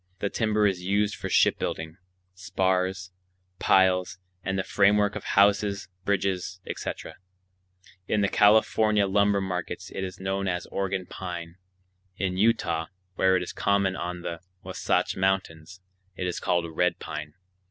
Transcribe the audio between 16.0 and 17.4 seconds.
it is called "red pine."